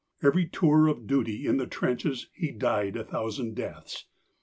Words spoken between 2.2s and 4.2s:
he died a thousand deaths.